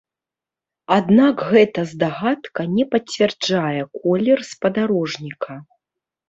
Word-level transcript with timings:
Аднак 0.95 1.43
гэта 1.51 1.83
здагадка 1.91 2.65
не 2.77 2.85
пацвярджае 2.95 3.81
колер 4.01 4.39
спадарожніка. 4.51 5.61